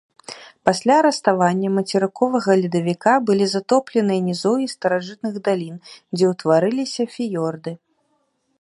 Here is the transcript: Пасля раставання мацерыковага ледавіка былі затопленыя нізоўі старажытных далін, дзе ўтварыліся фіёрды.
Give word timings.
Пасля 0.67 0.93
раставання 1.07 1.69
мацерыковага 1.73 2.51
ледавіка 2.61 3.13
былі 3.29 3.45
затопленыя 3.51 4.21
нізоўі 4.29 4.67
старажытных 4.75 5.33
далін, 5.49 5.75
дзе 6.15 6.25
ўтварыліся 6.33 7.03
фіёрды. 7.17 7.71